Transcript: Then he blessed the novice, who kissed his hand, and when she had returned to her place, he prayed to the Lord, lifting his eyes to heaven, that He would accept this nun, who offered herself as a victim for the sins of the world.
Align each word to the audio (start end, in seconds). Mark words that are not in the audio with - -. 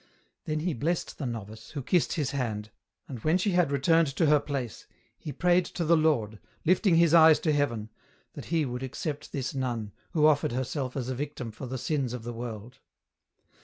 Then 0.45 0.61
he 0.61 0.73
blessed 0.73 1.19
the 1.19 1.27
novice, 1.27 1.69
who 1.69 1.83
kissed 1.83 2.13
his 2.13 2.31
hand, 2.31 2.71
and 3.07 3.19
when 3.19 3.37
she 3.37 3.51
had 3.51 3.71
returned 3.71 4.07
to 4.15 4.25
her 4.25 4.39
place, 4.39 4.87
he 5.15 5.31
prayed 5.31 5.63
to 5.65 5.85
the 5.85 5.95
Lord, 5.95 6.39
lifting 6.65 6.95
his 6.95 7.13
eyes 7.13 7.39
to 7.41 7.53
heaven, 7.53 7.91
that 8.33 8.45
He 8.45 8.65
would 8.65 8.81
accept 8.81 9.31
this 9.31 9.53
nun, 9.53 9.91
who 10.13 10.25
offered 10.25 10.53
herself 10.53 10.97
as 10.97 11.09
a 11.09 11.13
victim 11.13 11.51
for 11.51 11.67
the 11.67 11.77
sins 11.77 12.13
of 12.13 12.23
the 12.23 12.33
world. 12.33 12.79